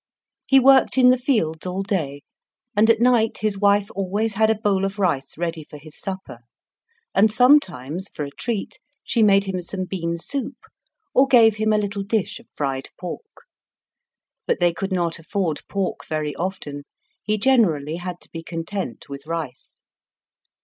[0.47, 2.23] He worked in the fields all day,
[2.75, 6.39] and at night his wife always had a bowl of rice ready for his supper.
[7.13, 10.57] And sometimes, for a treat, she made him some bean soup,
[11.13, 13.43] or gave him a little dish of fried pork.
[14.47, 16.81] But they could not afford pork very often;
[17.21, 19.81] he generally had to be content with rice.